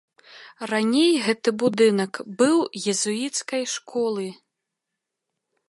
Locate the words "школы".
3.75-4.27